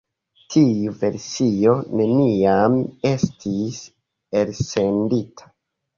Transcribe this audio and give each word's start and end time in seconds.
Tiu 0.53 0.93
versio 1.01 1.75
neniam 2.01 2.79
estis 3.11 3.79
elsendita. 4.41 5.53